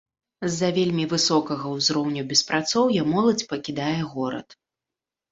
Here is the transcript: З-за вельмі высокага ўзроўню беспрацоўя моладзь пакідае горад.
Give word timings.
З-за 0.51 0.67
вельмі 0.77 1.03
высокага 1.09 1.73
ўзроўню 1.73 2.23
беспрацоўя 2.31 3.03
моладзь 3.11 3.45
пакідае 3.51 3.99
горад. 4.15 4.57